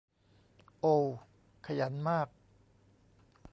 [0.79, 1.05] โอว
[1.65, 2.27] ขยันมาก